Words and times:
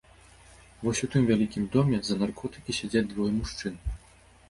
Вось 0.87 1.01
у 1.09 1.09
тым 1.17 1.27
вялікім 1.27 1.69
доме 1.77 2.01
за 2.09 2.19
наркотыкі 2.25 2.71
сядзяць 2.81 3.07
двое 3.15 3.31
мужчын. 3.41 3.83